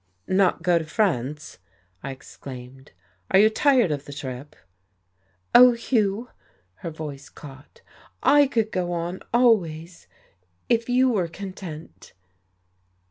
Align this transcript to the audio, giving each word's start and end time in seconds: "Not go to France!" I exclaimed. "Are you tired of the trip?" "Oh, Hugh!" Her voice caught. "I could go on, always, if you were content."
"Not 0.25 0.63
go 0.63 0.79
to 0.79 0.83
France!" 0.83 1.59
I 2.01 2.09
exclaimed. 2.09 2.91
"Are 3.29 3.37
you 3.37 3.51
tired 3.51 3.91
of 3.91 4.05
the 4.05 4.11
trip?" 4.13 4.55
"Oh, 5.53 5.73
Hugh!" 5.73 6.29
Her 6.77 6.89
voice 6.89 7.29
caught. 7.29 7.83
"I 8.23 8.47
could 8.47 8.71
go 8.71 8.93
on, 8.93 9.21
always, 9.31 10.07
if 10.69 10.89
you 10.89 11.11
were 11.11 11.27
content." 11.27 12.13